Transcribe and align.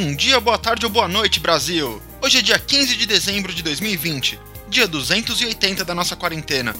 Bom 0.00 0.14
dia, 0.14 0.38
boa 0.38 0.56
tarde 0.56 0.86
ou 0.86 0.92
boa 0.92 1.08
noite, 1.08 1.40
Brasil! 1.40 2.00
Hoje 2.22 2.38
é 2.38 2.40
dia 2.40 2.56
15 2.56 2.94
de 2.94 3.04
dezembro 3.04 3.52
de 3.52 3.64
2020, 3.64 4.38
dia 4.68 4.86
280 4.86 5.84
da 5.84 5.92
nossa 5.92 6.14
quarentena. 6.14 6.72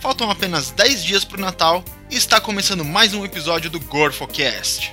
Faltam 0.00 0.28
apenas 0.28 0.72
10 0.72 1.04
dias 1.04 1.24
pro 1.24 1.40
Natal 1.40 1.84
e 2.10 2.16
está 2.16 2.40
começando 2.40 2.84
mais 2.84 3.14
um 3.14 3.24
episódio 3.24 3.70
do 3.70 3.78
GorfoCast. 3.78 4.92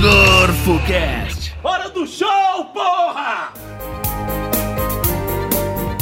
GorfoCast! 0.00 1.54
Hora 1.62 1.88
do 1.88 2.04
show, 2.04 2.64
porra! 2.74 3.52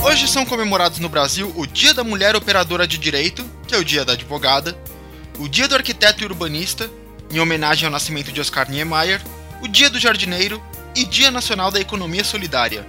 Hoje 0.03 0.27
são 0.29 0.47
comemorados 0.47 0.99
no 0.99 1.11
Brasil 1.11 1.53
o 1.55 1.67
Dia 1.67 1.93
da 1.93 2.03
Mulher 2.03 2.35
Operadora 2.35 2.87
de 2.87 2.97
Direito, 2.97 3.45
que 3.67 3.75
é 3.75 3.79
o 3.79 3.85
Dia 3.85 4.03
da 4.03 4.15
Advogada, 4.15 4.75
o 5.39 5.47
Dia 5.47 5.69
do 5.69 5.75
Arquiteto 5.75 6.23
e 6.23 6.27
Urbanista, 6.27 6.91
em 7.31 7.41
homenagem 7.41 7.87
ao 7.87 7.93
nascimento 7.93 8.33
de 8.33 8.41
Oscar 8.41 8.71
Niemeyer, 8.71 9.21
o 9.63 9.69
Dia 9.69 9.91
do 9.91 9.99
Jardineiro 9.99 10.63
e 10.95 11.05
Dia 11.05 11.31
Nacional 11.31 11.71
da 11.71 11.81
Economia 11.81 12.25
Solidária. 12.25 12.87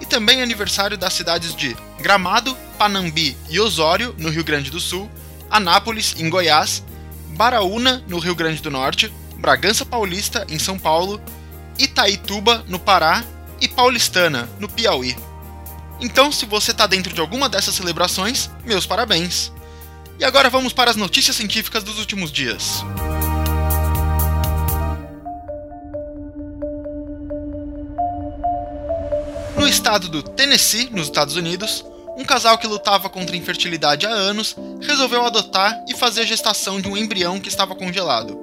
E 0.00 0.06
também 0.06 0.42
aniversário 0.42 0.96
das 0.96 1.14
cidades 1.14 1.54
de 1.54 1.76
Gramado, 1.98 2.56
Panambi 2.78 3.36
e 3.48 3.58
Osório, 3.58 4.14
no 4.18 4.28
Rio 4.28 4.44
Grande 4.44 4.70
do 4.70 4.78
Sul, 4.78 5.10
Anápolis, 5.50 6.14
em 6.18 6.28
Goiás, 6.28 6.82
Baraúna, 7.30 8.02
no 8.08 8.18
Rio 8.18 8.34
Grande 8.34 8.60
do 8.60 8.70
Norte, 8.70 9.12
Bragança 9.38 9.84
Paulista, 9.84 10.46
em 10.48 10.58
São 10.58 10.78
Paulo, 10.78 11.20
Itaituba, 11.78 12.64
no 12.68 12.78
Pará 12.78 13.24
e 13.60 13.68
Paulistana, 13.68 14.48
no 14.58 14.68
Piauí. 14.68 15.16
Então, 16.00 16.30
se 16.30 16.44
você 16.44 16.72
está 16.72 16.86
dentro 16.86 17.12
de 17.12 17.20
alguma 17.20 17.48
dessas 17.48 17.74
celebrações, 17.74 18.50
meus 18.64 18.86
parabéns! 18.86 19.52
E 20.18 20.24
agora 20.24 20.48
vamos 20.48 20.72
para 20.72 20.90
as 20.90 20.96
notícias 20.96 21.36
científicas 21.36 21.82
dos 21.82 21.98
últimos 21.98 22.32
dias. 22.32 22.82
No 29.66 29.70
estado 29.70 30.08
do 30.08 30.22
Tennessee, 30.22 30.90
nos 30.92 31.06
Estados 31.06 31.34
Unidos, 31.34 31.84
um 32.16 32.24
casal 32.24 32.56
que 32.56 32.68
lutava 32.68 33.10
contra 33.10 33.34
a 33.34 33.36
infertilidade 33.36 34.06
há 34.06 34.10
anos 34.10 34.54
resolveu 34.80 35.26
adotar 35.26 35.84
e 35.88 35.96
fazer 35.96 36.20
a 36.20 36.24
gestação 36.24 36.80
de 36.80 36.86
um 36.86 36.96
embrião 36.96 37.40
que 37.40 37.48
estava 37.48 37.74
congelado. 37.74 38.38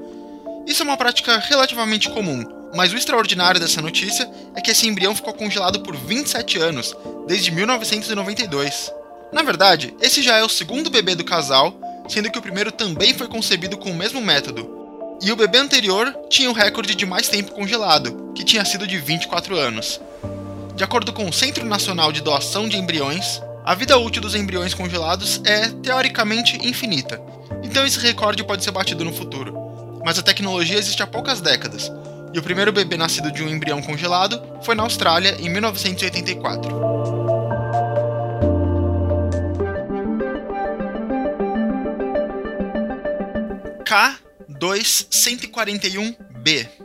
Isso 0.68 0.84
é 0.84 0.86
uma 0.86 0.98
prática 0.98 1.38
relativamente 1.38 2.10
comum, 2.10 2.44
mas 2.76 2.92
o 2.92 2.98
extraordinário 2.98 3.58
dessa 3.58 3.82
notícia 3.82 4.30
é 4.54 4.60
que 4.60 4.72
esse 4.72 4.86
embrião 4.86 5.16
ficou 5.16 5.34
congelado 5.34 5.80
por 5.80 5.96
27 5.96 6.60
anos, 6.60 6.94
desde 7.26 7.52
1992. 7.52 8.92
Na 9.32 9.44
verdade, 9.44 9.96
esse 10.02 10.22
já 10.22 10.36
é 10.36 10.44
o 10.44 10.50
segundo 10.50 10.90
bebê 10.90 11.16
do 11.16 11.24
casal, 11.24 11.74
sendo 12.10 12.30
que 12.30 12.38
o 12.38 12.42
primeiro 12.42 12.70
também 12.70 13.14
foi 13.14 13.30
concebido 13.30 13.78
com 13.78 13.92
o 13.92 13.96
mesmo 13.96 14.20
método. 14.20 15.18
E 15.22 15.32
o 15.32 15.38
bebê 15.38 15.60
anterior 15.60 16.14
tinha 16.30 16.50
o 16.50 16.54
recorde 16.54 16.94
de 16.94 17.06
mais 17.06 17.30
tempo 17.30 17.54
congelado, 17.54 18.34
que 18.36 18.44
tinha 18.44 18.66
sido 18.66 18.86
de 18.86 18.98
24 18.98 19.56
anos. 19.56 20.02
De 20.76 20.84
acordo 20.84 21.14
com 21.14 21.30
o 21.30 21.34
Centro 21.34 21.64
Nacional 21.66 22.12
de 22.12 22.22
Doação 22.22 22.68
de 22.68 22.78
Embriões, 22.78 23.40
a 23.64 23.76
vida 23.76 23.96
útil 23.98 24.22
dos 24.22 24.34
embriões 24.34 24.74
congelados 24.74 25.40
é 25.46 25.70
teoricamente 25.70 26.58
infinita, 26.68 27.22
então 27.64 27.86
esse 27.86 28.00
recorde 28.00 28.44
pode 28.44 28.64
ser 28.64 28.72
batido 28.72 29.06
no 29.06 29.14
futuro. 29.14 29.54
Mas 30.04 30.18
a 30.18 30.24
tecnologia 30.24 30.78
existe 30.78 31.04
há 31.04 31.08
poucas 31.08 31.40
décadas, 31.40 31.92
e 32.34 32.40
o 32.40 32.44
primeiro 32.44 32.72
bebê 32.72 32.98
nascido 32.98 33.32
de 33.32 33.44
um 33.44 33.50
embrião 33.50 33.84
congelado 33.84 34.42
foi 34.64 34.74
na 34.74 34.82
Austrália 34.82 35.38
em 35.40 35.48
1984. 35.48 36.82
K2141b 44.60 46.83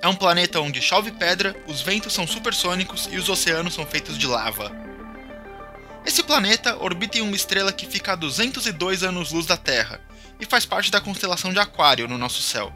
é 0.00 0.08
um 0.08 0.14
planeta 0.14 0.60
onde 0.60 0.80
chove 0.80 1.10
pedra, 1.10 1.56
os 1.66 1.80
ventos 1.80 2.12
são 2.12 2.26
supersônicos 2.26 3.08
e 3.10 3.16
os 3.16 3.28
oceanos 3.28 3.74
são 3.74 3.84
feitos 3.84 4.16
de 4.16 4.26
lava. 4.26 4.70
Esse 6.06 6.22
planeta 6.22 6.76
orbita 6.82 7.18
em 7.18 7.20
uma 7.20 7.36
estrela 7.36 7.72
que 7.72 7.86
fica 7.86 8.12
a 8.12 8.16
202 8.16 9.02
anos-luz 9.02 9.44
da 9.46 9.56
Terra 9.56 10.00
e 10.40 10.46
faz 10.46 10.64
parte 10.64 10.90
da 10.90 11.00
constelação 11.00 11.52
de 11.52 11.58
Aquário 11.58 12.08
no 12.08 12.16
nosso 12.16 12.40
céu. 12.40 12.72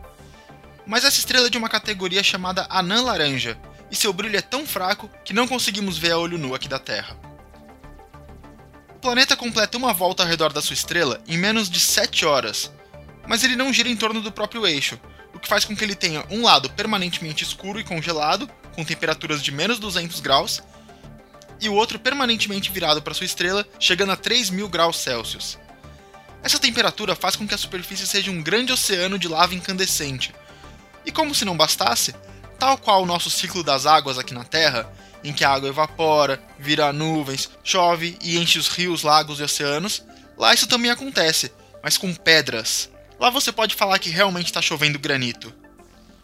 Mas 0.87 1.05
essa 1.05 1.21
estrela 1.21 1.47
é 1.47 1.51
de 1.51 1.57
uma 1.57 1.69
categoria 1.69 2.23
chamada 2.23 2.67
Anã 2.69 3.01
Laranja, 3.03 3.57
e 3.91 3.97
seu 3.97 4.13
brilho 4.13 4.37
é 4.37 4.43
tão 4.43 4.67
fraco 4.67 5.09
que 5.25 5.33
não 5.33 5.47
conseguimos 5.47 5.97
ver 5.97 6.13
a 6.13 6.19
olho 6.19 6.39
nu 6.39 6.55
aqui 6.55 6.67
da 6.67 6.79
Terra. 6.79 7.17
O 8.97 8.99
planeta 8.99 9.37
completa 9.37 9.79
uma 9.79 9.93
volta 9.93 10.23
ao 10.23 10.29
redor 10.29 10.53
da 10.53 10.63
sua 10.63 10.75
estrela 10.75 11.21
em 11.27 11.39
menos 11.39 11.71
de 11.71 11.79
7 11.79 12.25
horas, 12.25 12.73
mas 13.27 13.45
ele 13.45 13.55
não 13.55 13.73
gira 13.73 13.89
em 13.89 13.97
torno 13.97 14.21
do 14.21 14.33
próprio 14.33 14.67
eixo, 14.67 14.99
o 15.35 15.39
que 15.39 15.49
faz 15.49 15.65
com 15.65 15.75
que 15.75 15.85
ele 15.85 15.95
tenha 15.95 16.25
um 16.31 16.43
lado 16.43 16.71
permanentemente 16.71 17.45
escuro 17.45 17.81
e 17.81 17.85
congelado, 17.85 18.49
com 18.75 18.85
temperaturas 18.85 19.43
de 19.43 19.51
menos 19.51 19.79
200 19.79 20.21
graus, 20.21 20.63
e 21.61 21.69
o 21.69 21.75
outro 21.75 21.99
permanentemente 21.99 22.71
virado 22.71 23.01
para 23.01 23.15
sua 23.15 23.27
estrela, 23.27 23.67
chegando 23.79 24.13
a 24.13 24.17
3000 24.17 24.69
graus 24.69 24.99
Celsius. 24.99 25.59
Essa 26.43 26.59
temperatura 26.59 27.15
faz 27.15 27.37
com 27.37 27.47
que 27.47 27.55
a 27.55 27.59
superfície 27.59 28.07
seja 28.07 28.31
um 28.31 28.43
grande 28.43 28.73
oceano 28.73 29.19
de 29.19 29.29
lava 29.29 29.55
incandescente. 29.55 30.35
E 31.07 31.13
como 31.13 31.35
se 31.35 31.45
não 31.45 31.57
bastasse, 31.57 32.15
tal 32.59 32.77
qual 32.77 33.03
o 33.03 33.07
nosso 33.07 33.31
ciclo 33.31 33.63
das 33.63 33.87
águas 33.87 34.19
aqui 34.19 34.35
na 34.35 34.45
Terra, 34.45 34.93
em 35.23 35.33
que 35.33 35.45
a 35.45 35.51
água 35.51 35.69
evapora, 35.69 36.43
vira 36.59 36.93
nuvens, 36.93 37.49
chove 37.63 38.19
e 38.21 38.39
enche 38.39 38.59
os 38.59 38.69
rios, 38.69 39.03
lagos 39.03 39.39
e 39.39 39.43
oceanos, 39.45 40.05
lá 40.37 40.53
isso 40.53 40.67
também 40.67 40.91
acontece, 40.91 41.53
mas 41.83 41.97
com 41.97 42.13
pedras. 42.13 42.91
Lá 43.23 43.31
você 43.31 43.53
pode 43.53 43.77
falar 43.77 44.01
que 44.01 44.11
realmente 44.11 44.47
está 44.47 44.61
chovendo 44.61 44.99
granito. 44.99 45.55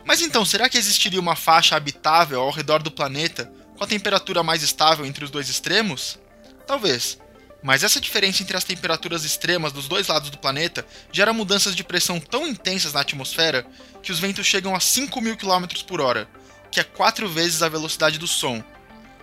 Mas 0.05 0.21
então, 0.21 0.45
será 0.45 0.69
que 0.69 0.77
existiria 0.77 1.21
uma 1.21 1.37
faixa 1.37 1.77
habitável 1.77 2.41
ao 2.41 2.51
redor 2.51 2.83
do 2.83 2.91
planeta 2.91 3.49
com 3.77 3.85
a 3.85 3.87
temperatura 3.87 4.43
mais 4.43 4.65
estável 4.65 5.07
entre 5.07 5.25
os 5.25 5.31
dois 5.31 5.49
extremos? 5.49 6.19
Talvez. 6.67 7.17
Mas 7.63 7.85
essa 7.85 8.01
diferença 8.01 8.43
entre 8.43 8.57
as 8.57 8.65
temperaturas 8.65 9.25
extremas 9.25 9.71
dos 9.71 9.87
dois 9.87 10.09
lados 10.09 10.29
do 10.29 10.39
planeta 10.39 10.85
gera 11.13 11.33
mudanças 11.33 11.77
de 11.77 11.85
pressão 11.85 12.19
tão 12.19 12.45
intensas 12.49 12.93
na 12.93 13.03
atmosfera 13.03 13.65
que 14.03 14.11
os 14.11 14.19
ventos 14.19 14.45
chegam 14.45 14.75
a 14.75 14.81
5 14.81 15.21
mil 15.21 15.37
km 15.37 15.67
por 15.87 16.01
hora, 16.01 16.29
que 16.69 16.81
é 16.81 16.83
quatro 16.83 17.29
vezes 17.29 17.63
a 17.63 17.69
velocidade 17.69 18.19
do 18.19 18.27
som. 18.27 18.61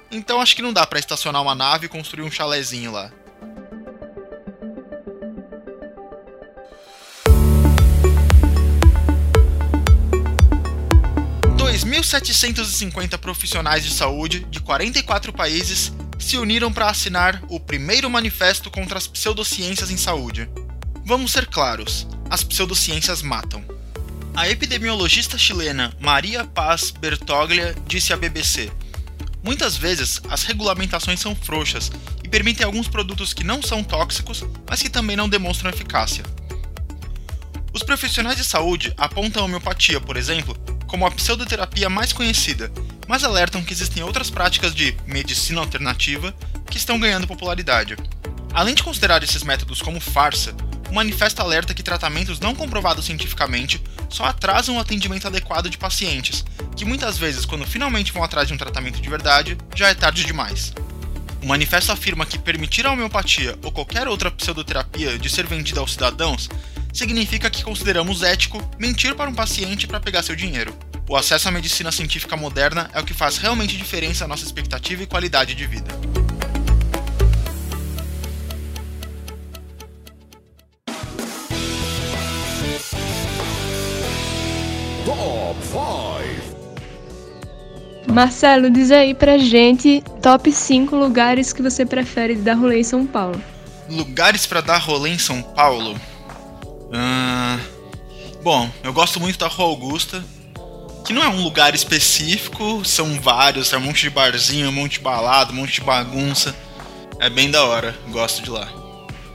Então 0.09 0.40
acho 0.40 0.56
que 0.56 0.62
não 0.62 0.72
dá 0.72 0.88
para 0.88 1.00
estacionar 1.00 1.42
uma 1.42 1.53
nave 1.53 1.88
e 1.88 1.90
construir 1.90 2.24
um 2.24 2.31
chalezinho 2.31 2.94
lá. 2.94 3.12
2.750 12.05 13.17
profissionais 13.17 13.83
de 13.83 13.91
saúde 13.91 14.45
de 14.51 14.59
44 14.59 15.33
países 15.33 15.91
se 16.19 16.38
uniram 16.38 16.71
para 16.71 16.88
assinar 16.88 17.41
o 17.49 17.59
primeiro 17.59 18.09
manifesto 18.09 18.69
contra 18.69 18.97
as 18.97 19.07
pseudociências 19.07 19.89
em 19.89 19.97
saúde. 19.97 20.47
Vamos 21.03 21.31
ser 21.31 21.47
claros: 21.47 22.07
as 22.29 22.44
pseudociências 22.44 23.23
matam. 23.23 23.65
A 24.35 24.47
epidemiologista 24.47 25.38
chilena 25.38 25.95
Maria 25.99 26.45
Paz 26.45 26.91
Bertoglia 26.91 27.75
disse 27.88 28.13
à 28.13 28.17
BBC: 28.17 28.71
Muitas 29.44 29.75
vezes 29.75 30.21
as 30.29 30.44
regulamentações 30.44 31.19
são 31.19 31.35
frouxas 31.35 31.91
e 32.23 32.29
permitem 32.29 32.65
alguns 32.65 32.88
produtos 32.88 33.33
que 33.33 33.44
não 33.44 33.63
são 33.63 33.83
tóxicos, 33.83 34.44
mas 34.69 34.81
que 34.81 34.89
também 34.89 35.15
não 35.15 35.27
demonstram 35.27 35.71
eficácia. 35.71 36.23
Os 37.73 37.81
profissionais 37.81 38.38
de 38.38 38.44
saúde 38.44 38.94
apontam 38.95 39.41
a 39.41 39.45
homeopatia, 39.45 39.99
por 39.99 40.15
exemplo, 40.15 40.55
como 40.88 41.06
a 41.06 41.12
pseudoterapia 41.12 41.90
mais 41.90 42.13
conhecida, 42.13 42.72
mas 43.07 43.23
alertam 43.23 43.63
que 43.63 43.73
existem 43.73 44.03
outras 44.03 44.29
práticas 44.29 44.73
de 44.73 44.96
medicina 45.06 45.62
alternativa 45.62 46.34
que 46.69 46.78
estão 46.78 47.00
ganhando 47.00 47.28
popularidade. 47.28 47.95
Além 48.54 48.74
de 48.74 48.83
considerar 48.83 49.24
esses 49.24 49.44
métodos 49.44 49.81
como 49.81 50.00
farsa, 50.00 50.56
o 50.89 50.94
manifesto 50.94 51.42
alerta 51.42 51.74
que 51.74 51.83
tratamentos 51.83 52.39
não 52.39 52.56
comprovados 52.56 53.06
cientificamente 53.06 53.81
só 54.09 54.25
atrasam 54.25 54.77
o 54.77 54.80
atendimento 54.80 55.27
adequado 55.27 55.69
de 55.69 55.77
pacientes, 55.77 56.45
que 56.75 56.86
muitas 56.86 57.18
vezes, 57.18 57.45
quando 57.45 57.65
finalmente 57.65 58.13
vão 58.13 58.24
atrás 58.24 58.48
de 58.48 58.54
um 58.54 58.57
tratamento 58.57 59.01
de 59.01 59.09
verdade, 59.09 59.57
já 59.75 59.89
é 59.89 59.94
tarde 59.94 60.24
demais. 60.24 60.74
O 61.42 61.48
manifesto 61.48 61.92
afirma 61.92 62.25
que 62.25 62.39
permitir 62.39 62.86
a 62.88 62.92
homeopatia 62.92 63.57
ou 63.62 63.71
qualquer 63.71 64.07
outra 64.07 64.31
pseudoterapia 64.31 65.19
de 65.19 65.30
ser 65.30 65.45
vendida 65.45 65.80
aos 65.80 65.94
cidadãos 65.94 66.50
significa 66.95 67.50
que 67.50 67.62
consideramos 67.62 68.24
ético 68.24 68.57
mentir 68.80 69.15
para 69.15 69.30
um 69.30 69.33
paciente 69.33 69.86
para 69.86 70.00
pegar 70.00 70.24
seu 70.24 70.36
dinheiro. 70.36 70.74
O 71.09 71.18
acesso 71.18 71.50
à 71.50 71.51
medicina 71.51 71.92
científica 71.92 72.38
moderna 72.38 72.89
é 72.94 73.00
o 73.00 73.03
que 73.03 73.13
faz 73.13 73.38
realmente 73.38 73.77
diferença 73.77 74.24
à 74.24 74.27
nossa 74.27 74.45
expectativa 74.45 75.03
e 75.03 75.06
qualidade 75.06 75.53
de 75.53 75.68
vida. 75.68 75.92
Top 85.06 85.57
5 85.62 86.15
Marcelo, 88.12 88.69
diz 88.69 88.89
aí 88.89 89.13
pra 89.13 89.38
gente 89.38 90.01
top 90.21 90.50
5 90.50 90.95
lugares 90.95 91.51
que 91.51 91.62
você 91.62 91.86
prefere 91.86 92.36
dar 92.36 92.53
rolê 92.53 92.80
em 92.80 92.83
São 92.83 93.06
Paulo. 93.06 93.39
Lugares 93.89 94.47
para 94.47 94.62
dar 94.62 94.77
rolê 94.77 95.09
em 95.09 95.19
São 95.19 95.42
Paulo? 95.42 96.00
Uh, 96.87 97.75
Bom, 98.45 98.69
eu 98.83 98.93
gosto 98.93 99.19
muito 99.19 99.39
da 99.39 99.47
Rua 99.47 99.69
Augusta, 99.69 100.23
que 101.03 101.11
não 101.11 101.23
é 101.23 101.27
um 101.27 101.41
lugar 101.41 101.73
específico, 101.73 102.85
são 102.85 103.19
vários, 103.19 103.73
é 103.73 103.77
um 103.79 103.81
monte 103.81 104.01
de 104.01 104.11
barzinho, 104.11 104.69
um 104.69 104.71
monte 104.71 104.91
de 104.91 104.99
balada, 104.99 105.51
um 105.51 105.55
monte 105.55 105.73
de 105.73 105.81
bagunça. 105.81 106.55
É 107.19 107.27
bem 107.27 107.49
da 107.49 107.65
hora, 107.65 107.97
gosto 108.09 108.43
de 108.43 108.51
lá. 108.51 108.71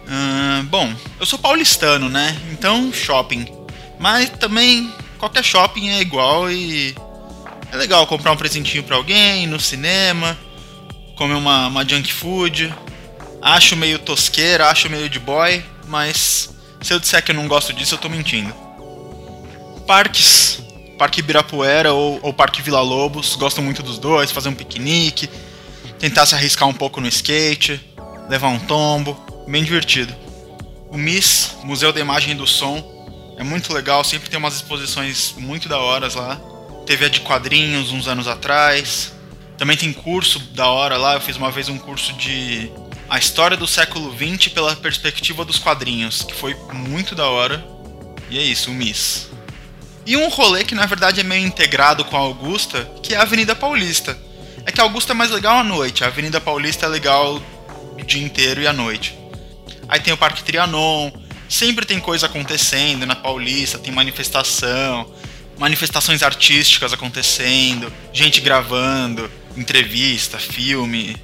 Hum, 0.08 0.64
bom, 0.66 0.94
eu 1.18 1.26
sou 1.26 1.40
paulistano, 1.40 2.08
né? 2.08 2.40
Então, 2.52 2.92
shopping. 2.92 3.48
Mas 3.98 4.30
também 4.30 4.94
qualquer 5.18 5.42
shopping 5.42 5.88
é 5.88 6.00
igual 6.00 6.48
e 6.48 6.94
é 7.72 7.76
legal 7.76 8.06
comprar 8.06 8.30
um 8.30 8.36
presentinho 8.36 8.84
para 8.84 8.94
alguém, 8.94 9.44
no 9.48 9.58
cinema, 9.58 10.38
comer 11.16 11.34
uma, 11.34 11.66
uma 11.66 11.84
junk 11.84 12.12
food. 12.12 12.72
Acho 13.42 13.76
meio 13.76 13.98
tosqueira, 13.98 14.68
acho 14.68 14.88
meio 14.88 15.08
de 15.08 15.18
boy, 15.18 15.64
mas 15.88 16.59
se 16.80 16.92
eu 16.92 17.00
disser 17.00 17.22
que 17.22 17.30
eu 17.30 17.34
não 17.34 17.48
gosto 17.48 17.72
disso, 17.72 17.94
eu 17.94 17.98
tô 17.98 18.08
mentindo. 18.08 18.54
Parques. 19.86 20.62
Parque 20.98 21.20
Ibirapuera 21.20 21.94
ou, 21.94 22.20
ou 22.22 22.30
Parque 22.30 22.60
Vila 22.60 22.82
Lobos, 22.82 23.34
gosto 23.34 23.62
muito 23.62 23.82
dos 23.82 23.98
dois, 23.98 24.30
fazer 24.30 24.50
um 24.50 24.54
piquenique, 24.54 25.30
tentar 25.98 26.26
se 26.26 26.34
arriscar 26.34 26.68
um 26.68 26.74
pouco 26.74 27.00
no 27.00 27.08
skate, 27.08 27.80
levar 28.28 28.48
um 28.48 28.58
tombo, 28.58 29.18
bem 29.48 29.64
divertido. 29.64 30.14
O 30.90 30.98
MIS, 30.98 31.56
Museu 31.64 31.90
da 31.90 32.00
Imagem 32.00 32.32
e 32.32 32.34
do 32.34 32.46
Som, 32.46 32.84
é 33.38 33.42
muito 33.42 33.72
legal, 33.72 34.04
sempre 34.04 34.28
tem 34.28 34.38
umas 34.38 34.56
exposições 34.56 35.34
muito 35.38 35.70
da 35.70 35.78
horas 35.78 36.14
lá. 36.14 36.38
Teve 36.84 37.06
a 37.06 37.08
de 37.08 37.20
quadrinhos 37.20 37.90
uns 37.92 38.06
anos 38.06 38.28
atrás. 38.28 39.14
Também 39.56 39.78
tem 39.78 39.94
curso 39.94 40.38
da 40.54 40.68
hora 40.68 40.98
lá, 40.98 41.14
eu 41.14 41.20
fiz 41.22 41.36
uma 41.36 41.50
vez 41.50 41.70
um 41.70 41.78
curso 41.78 42.12
de 42.12 42.70
a 43.10 43.18
história 43.18 43.56
do 43.56 43.66
século 43.66 44.16
XX 44.16 44.52
pela 44.52 44.76
perspectiva 44.76 45.44
dos 45.44 45.58
quadrinhos, 45.58 46.22
que 46.22 46.32
foi 46.32 46.54
muito 46.72 47.12
da 47.16 47.26
hora. 47.26 47.62
E 48.30 48.38
é 48.38 48.42
isso, 48.42 48.70
o 48.70 48.74
MIS. 48.74 49.28
E 50.06 50.16
um 50.16 50.28
rolê 50.28 50.64
que 50.64 50.76
na 50.76 50.86
verdade 50.86 51.20
é 51.20 51.24
meio 51.24 51.44
integrado 51.44 52.04
com 52.04 52.16
a 52.16 52.20
Augusta, 52.20 52.88
que 53.02 53.12
é 53.12 53.16
a 53.16 53.22
Avenida 53.22 53.56
Paulista. 53.56 54.16
É 54.64 54.70
que 54.70 54.80
a 54.80 54.84
Augusta 54.84 55.12
é 55.12 55.14
mais 55.14 55.32
legal 55.32 55.58
à 55.58 55.64
noite, 55.64 56.04
a 56.04 56.06
Avenida 56.06 56.40
Paulista 56.40 56.86
é 56.86 56.88
legal 56.88 57.42
o 57.98 58.04
dia 58.04 58.22
inteiro 58.22 58.62
e 58.62 58.68
à 58.68 58.72
noite. 58.72 59.18
Aí 59.88 59.98
tem 59.98 60.14
o 60.14 60.16
Parque 60.16 60.44
Trianon, 60.44 61.10
sempre 61.48 61.84
tem 61.84 61.98
coisa 61.98 62.26
acontecendo 62.26 63.04
na 63.06 63.16
Paulista, 63.16 63.76
tem 63.76 63.92
manifestação, 63.92 65.12
manifestações 65.58 66.22
artísticas 66.22 66.92
acontecendo, 66.92 67.92
gente 68.12 68.40
gravando, 68.40 69.28
entrevista, 69.56 70.38
filme. 70.38 71.16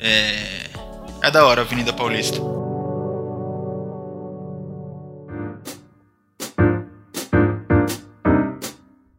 É, 0.00 0.68
é 1.28 1.30
da 1.30 1.46
hora 1.46 1.60
a 1.60 1.64
Avenida 1.64 1.92
Paulista. 1.92 2.38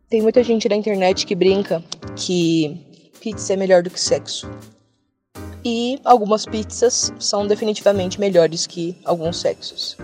Tem 0.09 0.19
muita 0.23 0.44
gente 0.44 0.67
na 0.67 0.75
internet 0.75 1.27
que 1.27 1.35
brinca 1.35 1.83
que 2.15 2.83
pizza 3.21 3.53
é 3.53 3.56
melhor 3.56 3.83
do 3.83 3.91
que 3.91 4.00
sexo. 4.00 4.50
E 5.63 6.00
algumas 6.03 6.47
pizzas 6.47 7.13
são 7.19 7.45
definitivamente 7.45 8.19
melhores 8.19 8.65
que 8.65 8.97
alguns 9.06 9.39
sexos. 9.39 9.95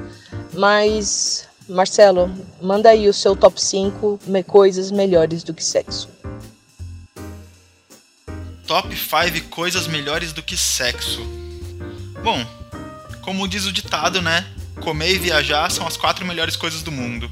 Mas, 0.53 1.47
Marcelo, 1.67 2.31
manda 2.61 2.89
aí 2.89 3.09
o 3.09 3.13
seu 3.13 3.35
top 3.35 3.59
5 3.59 4.19
coisas 4.45 4.91
melhores 4.91 5.43
do 5.43 5.55
que 5.55 5.63
sexo. 5.63 6.07
Top 8.67 8.95
5 8.95 9.49
coisas 9.49 9.87
melhores 9.87 10.33
do 10.33 10.43
que 10.43 10.55
sexo. 10.55 11.44
Bom, 12.25 12.44
como 13.22 13.48
diz 13.48 13.68
o 13.68 13.72
ditado, 13.72 14.19
né? 14.19 14.44
Comer 14.81 15.13
e 15.13 15.19
viajar 15.19 15.69
são 15.69 15.86
as 15.86 15.95
quatro 15.95 16.25
melhores 16.25 16.56
coisas 16.56 16.81
do 16.81 16.92
mundo. 16.92 17.30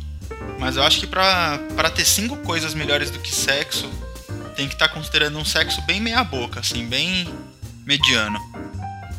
Mas 0.60 0.76
eu 0.78 0.84
acho 0.84 1.00
que 1.00 1.08
pra 1.08 1.58
ter 1.96 2.06
cinco 2.06 2.38
coisas 2.38 2.76
melhores 2.76 3.10
do 3.10 3.18
que 3.18 3.34
sexo, 3.34 3.90
tem 4.56 4.68
que 4.68 4.76
estar 4.76 4.88
tá 4.88 4.94
considerando 4.94 5.40
um 5.40 5.44
sexo 5.44 5.82
bem 5.82 6.00
meia 6.00 6.24
boca, 6.24 6.60
assim, 6.60 6.86
bem 6.86 7.28
mediano. 7.84 8.40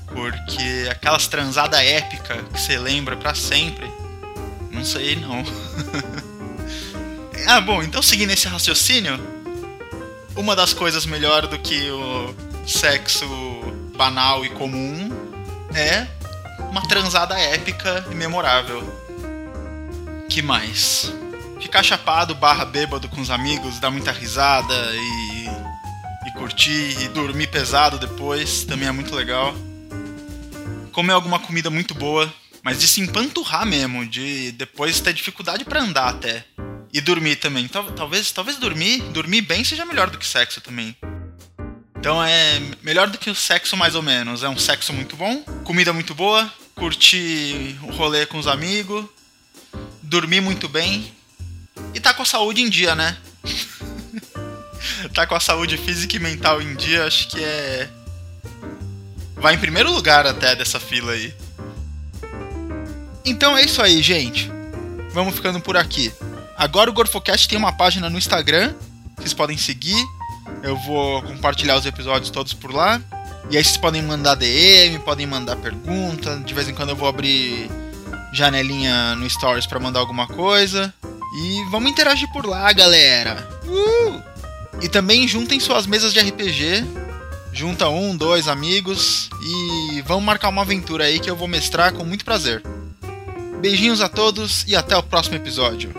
Porque 0.06 0.88
aquelas 0.88 1.26
transada 1.26 1.82
épica 1.82 2.40
que 2.52 2.60
você 2.60 2.78
lembra 2.78 3.16
para 3.16 3.34
sempre, 3.34 3.90
não 4.70 4.84
sei 4.84 5.16
não. 5.16 5.42
ah, 7.48 7.60
bom, 7.60 7.82
então 7.82 8.00
seguindo 8.00 8.30
esse 8.30 8.46
raciocínio, 8.46 9.18
uma 10.36 10.54
das 10.54 10.72
coisas 10.72 11.04
melhor 11.04 11.48
do 11.48 11.58
que 11.58 11.90
o 11.90 12.32
sexo 12.64 13.26
banal 13.96 14.44
e 14.44 14.50
comum 14.50 15.03
é 15.74 16.06
uma 16.70 16.86
transada 16.86 17.38
épica 17.38 18.04
e 18.10 18.14
memorável. 18.14 18.82
Que 20.28 20.40
mais? 20.40 21.12
Ficar 21.60 21.82
chapado 21.82 22.34
barra 22.34 22.64
bêbado 22.64 23.08
com 23.08 23.20
os 23.20 23.30
amigos, 23.30 23.78
dar 23.78 23.90
muita 23.90 24.12
risada 24.12 24.74
e, 24.94 25.48
e 26.28 26.30
curtir 26.32 27.02
e 27.02 27.08
dormir 27.08 27.48
pesado 27.48 27.98
depois, 27.98 28.64
também 28.64 28.88
é 28.88 28.92
muito 28.92 29.14
legal. 29.14 29.54
Comer 30.92 31.12
alguma 31.12 31.38
comida 31.38 31.70
muito 31.70 31.94
boa, 31.94 32.32
mas 32.62 32.78
de 32.78 32.86
se 32.86 33.00
empanturrar 33.00 33.66
mesmo, 33.66 34.06
de 34.06 34.52
depois 34.52 35.00
ter 35.00 35.12
dificuldade 35.12 35.64
para 35.64 35.82
andar 35.82 36.08
até. 36.10 36.44
E 36.92 37.00
dormir 37.00 37.36
também. 37.36 37.68
Talvez, 37.68 38.30
talvez 38.30 38.56
dormir, 38.56 39.02
dormir 39.10 39.40
bem 39.40 39.64
seja 39.64 39.84
melhor 39.84 40.10
do 40.10 40.18
que 40.18 40.26
sexo 40.26 40.60
também. 40.60 40.96
Então 42.04 42.22
é 42.22 42.60
melhor 42.82 43.08
do 43.08 43.16
que 43.16 43.30
o 43.30 43.34
sexo 43.34 43.78
mais 43.78 43.94
ou 43.94 44.02
menos. 44.02 44.42
É 44.42 44.48
um 44.50 44.58
sexo 44.58 44.92
muito 44.92 45.16
bom, 45.16 45.40
comida 45.64 45.90
muito 45.90 46.14
boa, 46.14 46.52
curtir 46.74 47.78
o 47.82 47.92
rolê 47.92 48.26
com 48.26 48.36
os 48.36 48.46
amigos, 48.46 49.06
dormir 50.02 50.42
muito 50.42 50.68
bem 50.68 51.10
e 51.94 52.00
tá 52.00 52.12
com 52.12 52.20
a 52.20 52.26
saúde 52.26 52.60
em 52.60 52.68
dia, 52.68 52.94
né? 52.94 53.16
tá 55.14 55.26
com 55.26 55.34
a 55.34 55.40
saúde 55.40 55.78
física 55.78 56.16
e 56.16 56.18
mental 56.18 56.60
em 56.60 56.76
dia, 56.76 57.06
acho 57.06 57.26
que 57.28 57.42
é. 57.42 57.88
Vai 59.36 59.54
em 59.54 59.58
primeiro 59.58 59.90
lugar 59.90 60.26
até 60.26 60.54
dessa 60.54 60.78
fila 60.78 61.12
aí. 61.12 61.34
Então 63.24 63.56
é 63.56 63.64
isso 63.64 63.80
aí, 63.80 64.02
gente. 64.02 64.52
Vamos 65.10 65.36
ficando 65.36 65.58
por 65.58 65.74
aqui. 65.74 66.12
Agora 66.54 66.90
o 66.90 66.92
Gorfocast 66.92 67.48
tem 67.48 67.56
uma 67.56 67.72
página 67.72 68.10
no 68.10 68.18
Instagram, 68.18 68.74
vocês 69.16 69.32
podem 69.32 69.56
seguir. 69.56 70.04
Eu 70.64 70.78
vou 70.78 71.20
compartilhar 71.22 71.76
os 71.76 71.84
episódios 71.84 72.30
todos 72.30 72.54
por 72.54 72.72
lá. 72.72 72.98
E 73.50 73.56
aí 73.58 73.62
vocês 73.62 73.76
podem 73.76 74.00
mandar 74.00 74.34
DM, 74.34 74.98
podem 75.00 75.26
mandar 75.26 75.56
pergunta. 75.56 76.38
De 76.38 76.54
vez 76.54 76.66
em 76.66 76.74
quando 76.74 76.88
eu 76.88 76.96
vou 76.96 77.06
abrir 77.06 77.70
janelinha 78.32 79.14
no 79.14 79.28
Stories 79.28 79.66
para 79.66 79.78
mandar 79.78 80.00
alguma 80.00 80.26
coisa. 80.26 80.92
E 81.36 81.64
vamos 81.70 81.90
interagir 81.90 82.32
por 82.32 82.46
lá, 82.46 82.72
galera. 82.72 83.46
Uh! 83.66 84.22
E 84.80 84.88
também 84.88 85.28
juntem 85.28 85.60
suas 85.60 85.86
mesas 85.86 86.14
de 86.14 86.20
RPG. 86.20 86.82
Junta 87.52 87.90
um, 87.90 88.16
dois 88.16 88.48
amigos 88.48 89.28
e 89.42 90.02
vamos 90.06 90.24
marcar 90.24 90.48
uma 90.48 90.62
aventura 90.62 91.04
aí 91.04 91.20
que 91.20 91.30
eu 91.30 91.36
vou 91.36 91.46
mestrar 91.46 91.92
com 91.92 92.04
muito 92.04 92.24
prazer. 92.24 92.62
Beijinhos 93.60 94.00
a 94.00 94.08
todos 94.08 94.64
e 94.66 94.74
até 94.74 94.96
o 94.96 95.02
próximo 95.02 95.36
episódio. 95.36 95.92